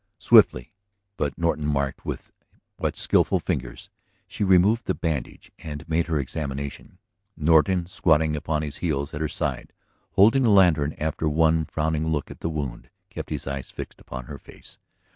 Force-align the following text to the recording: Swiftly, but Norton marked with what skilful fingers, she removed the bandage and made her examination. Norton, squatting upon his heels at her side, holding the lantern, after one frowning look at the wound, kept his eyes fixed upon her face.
Swiftly, 0.17 0.73
but 1.15 1.37
Norton 1.37 1.67
marked 1.67 2.03
with 2.03 2.31
what 2.77 2.97
skilful 2.97 3.39
fingers, 3.39 3.91
she 4.27 4.43
removed 4.43 4.87
the 4.87 4.95
bandage 4.95 5.51
and 5.59 5.87
made 5.87 6.07
her 6.07 6.19
examination. 6.19 6.97
Norton, 7.37 7.85
squatting 7.85 8.35
upon 8.35 8.63
his 8.63 8.77
heels 8.77 9.13
at 9.13 9.21
her 9.21 9.27
side, 9.27 9.71
holding 10.13 10.41
the 10.41 10.49
lantern, 10.49 10.95
after 10.97 11.29
one 11.29 11.65
frowning 11.65 12.07
look 12.07 12.31
at 12.31 12.39
the 12.39 12.49
wound, 12.49 12.89
kept 13.11 13.29
his 13.29 13.45
eyes 13.45 13.69
fixed 13.69 14.01
upon 14.01 14.25
her 14.25 14.39
face. 14.39 14.79